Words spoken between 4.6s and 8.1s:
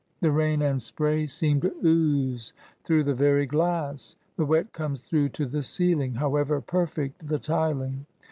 comes through to the ceiling, however perfect the tiling.